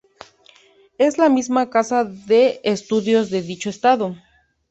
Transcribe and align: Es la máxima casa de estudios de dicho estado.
Es 0.97 1.19
la 1.19 1.29
máxima 1.29 1.69
casa 1.69 2.05
de 2.05 2.59
estudios 2.63 3.29
de 3.29 3.43
dicho 3.43 3.69
estado. 3.69 4.15